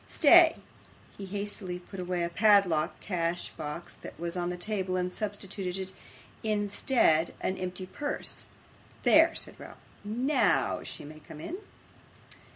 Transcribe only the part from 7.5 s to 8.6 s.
empty purse.